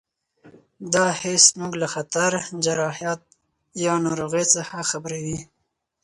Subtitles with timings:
[0.93, 2.31] دا حس موږ له خطر،
[2.65, 3.21] جراحت
[3.85, 5.39] یا ناروغۍ څخه خبروي.